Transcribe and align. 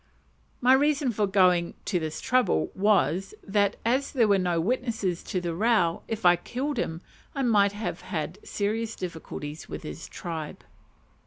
My 0.61 0.73
reason 0.73 1.11
for 1.11 1.27
going 1.27 1.75
to 1.85 1.99
this 1.99 2.19
trouble 2.21 2.71
was, 2.73 3.35
that 3.43 3.75
as 3.85 4.11
there 4.13 4.27
were 4.27 4.39
no 4.39 4.59
witnesses 4.59 5.21
to 5.25 5.39
the 5.39 5.53
row, 5.53 6.01
if 6.07 6.25
I 6.25 6.37
killed 6.37 6.77
him, 6.79 7.01
I 7.35 7.43
might 7.43 7.73
have 7.73 8.01
had 8.01 8.39
serious 8.43 8.95
difficulties 8.95 9.69
with 9.69 9.83
his 9.83 10.07
tribe. 10.09 10.63